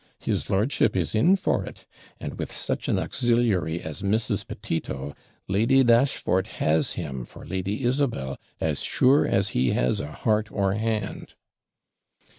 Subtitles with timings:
[0.17, 1.85] His lordship is in for it,
[2.19, 4.47] and with such an auxiliary as Mrs.
[4.47, 5.15] Petito,
[5.47, 10.73] Lady Dashfort has him for Lady Isabel, as sure as he has a heart or
[10.73, 11.35] hand.'